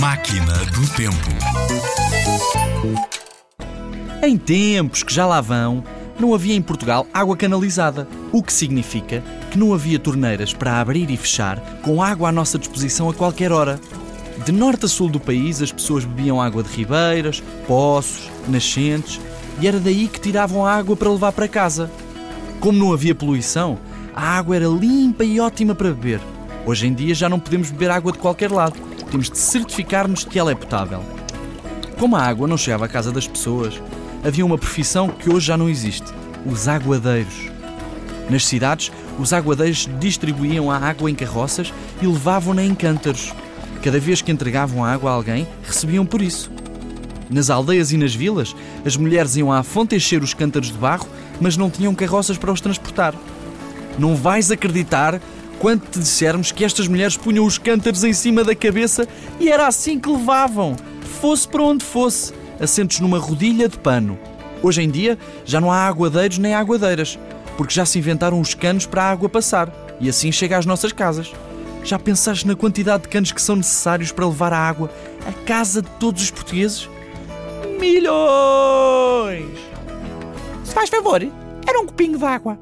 Máquina 0.00 0.54
do 0.72 0.88
Tempo. 0.96 1.28
Em 4.22 4.38
tempos 4.38 5.02
que 5.02 5.12
já 5.12 5.26
lá 5.26 5.42
vão, 5.42 5.84
não 6.18 6.34
havia 6.34 6.54
em 6.54 6.62
Portugal 6.62 7.06
água 7.12 7.36
canalizada, 7.36 8.08
o 8.32 8.42
que 8.42 8.50
significa 8.50 9.22
que 9.50 9.58
não 9.58 9.74
havia 9.74 9.98
torneiras 9.98 10.54
para 10.54 10.80
abrir 10.80 11.10
e 11.10 11.18
fechar 11.18 11.60
com 11.82 12.02
água 12.02 12.30
à 12.30 12.32
nossa 12.32 12.58
disposição 12.58 13.10
a 13.10 13.14
qualquer 13.14 13.52
hora. 13.52 13.78
De 14.42 14.52
norte 14.52 14.86
a 14.86 14.88
sul 14.88 15.10
do 15.10 15.20
país, 15.20 15.60
as 15.60 15.70
pessoas 15.70 16.06
bebiam 16.06 16.40
água 16.40 16.62
de 16.62 16.74
ribeiras, 16.74 17.42
poços, 17.66 18.30
nascentes 18.48 19.20
e 19.60 19.68
era 19.68 19.78
daí 19.78 20.08
que 20.08 20.18
tiravam 20.18 20.64
a 20.64 20.72
água 20.72 20.96
para 20.96 21.10
levar 21.10 21.32
para 21.32 21.46
casa. 21.46 21.90
Como 22.58 22.78
não 22.78 22.94
havia 22.94 23.14
poluição, 23.14 23.78
a 24.16 24.38
água 24.38 24.56
era 24.56 24.66
limpa 24.66 25.24
e 25.24 25.38
ótima 25.38 25.74
para 25.74 25.92
beber. 25.92 26.22
Hoje 26.64 26.86
em 26.86 26.94
dia 26.94 27.14
já 27.14 27.28
não 27.28 27.38
podemos 27.38 27.70
beber 27.70 27.90
água 27.90 28.12
de 28.12 28.18
qualquer 28.18 28.50
lado, 28.50 28.88
temos 29.10 29.30
de 29.30 29.38
certificar-nos 29.38 30.24
que 30.24 30.38
ela 30.38 30.52
é 30.52 30.54
potável. 30.54 31.04
Como 31.98 32.16
a 32.16 32.22
água 32.22 32.48
não 32.48 32.56
chegava 32.56 32.86
à 32.86 32.88
casa 32.88 33.12
das 33.12 33.26
pessoas, 33.26 33.80
havia 34.24 34.46
uma 34.46 34.56
profissão 34.56 35.08
que 35.08 35.28
hoje 35.28 35.46
já 35.46 35.56
não 35.56 35.68
existe: 35.68 36.12
os 36.46 36.68
aguadeiros. 36.68 37.50
Nas 38.30 38.46
cidades, 38.46 38.92
os 39.18 39.32
aguadeiros 39.32 39.88
distribuíam 39.98 40.70
a 40.70 40.78
água 40.78 41.10
em 41.10 41.14
carroças 41.14 41.74
e 42.00 42.06
levavam-na 42.06 42.62
em 42.62 42.74
cântaros. 42.74 43.34
Cada 43.82 43.98
vez 43.98 44.22
que 44.22 44.30
entregavam 44.30 44.84
água 44.84 45.10
a 45.10 45.14
alguém, 45.14 45.48
recebiam 45.62 46.06
por 46.06 46.22
isso. 46.22 46.50
Nas 47.28 47.50
aldeias 47.50 47.92
e 47.92 47.96
nas 47.96 48.14
vilas, 48.14 48.54
as 48.84 48.96
mulheres 48.96 49.36
iam 49.36 49.52
à 49.52 49.62
fonte 49.62 49.94
encher 49.94 50.22
os 50.22 50.34
cântaros 50.34 50.70
de 50.70 50.78
barro, 50.78 51.08
mas 51.40 51.56
não 51.56 51.70
tinham 51.70 51.94
carroças 51.94 52.36
para 52.36 52.52
os 52.52 52.60
transportar. 52.60 53.14
Não 53.98 54.14
vais 54.14 54.50
acreditar 54.50 55.20
quando 55.60 55.82
te 55.82 55.98
dissermos 55.98 56.50
que 56.50 56.64
estas 56.64 56.88
mulheres 56.88 57.18
punham 57.18 57.44
os 57.44 57.58
cântaros 57.58 58.02
em 58.02 58.14
cima 58.14 58.42
da 58.42 58.54
cabeça 58.54 59.06
e 59.38 59.50
era 59.50 59.66
assim 59.66 60.00
que 60.00 60.08
levavam, 60.08 60.74
fosse 61.20 61.46
para 61.46 61.62
onde 61.62 61.84
fosse, 61.84 62.32
assentos 62.58 62.98
numa 62.98 63.18
rodilha 63.18 63.68
de 63.68 63.78
pano. 63.78 64.18
Hoje 64.62 64.82
em 64.82 64.90
dia 64.90 65.18
já 65.44 65.60
não 65.60 65.70
há 65.70 65.86
aguadeiros 65.86 66.38
nem 66.38 66.54
aguadeiras, 66.54 67.18
porque 67.58 67.74
já 67.74 67.84
se 67.84 67.98
inventaram 67.98 68.40
os 68.40 68.54
canos 68.54 68.86
para 68.86 69.02
a 69.02 69.10
água 69.10 69.28
passar 69.28 69.70
e 70.00 70.08
assim 70.08 70.32
chega 70.32 70.56
às 70.56 70.64
nossas 70.64 70.92
casas. 70.92 71.30
Já 71.84 71.98
pensaste 71.98 72.46
na 72.46 72.56
quantidade 72.56 73.02
de 73.02 73.10
canos 73.10 73.30
que 73.30 73.42
são 73.42 73.56
necessários 73.56 74.10
para 74.10 74.26
levar 74.26 74.54
a 74.54 74.58
água 74.58 74.90
à 75.28 75.32
casa 75.44 75.82
de 75.82 75.90
todos 75.98 76.22
os 76.22 76.30
portugueses? 76.30 76.88
Milhões! 77.78 79.44
Se 80.64 80.72
faz 80.72 80.88
favor, 80.88 81.20
era 81.66 81.80
um 81.80 81.86
copinho 81.86 82.16
de 82.16 82.24
água. 82.24 82.58